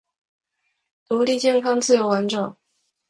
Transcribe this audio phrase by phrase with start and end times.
[1.07, 2.57] 独立健康自由完整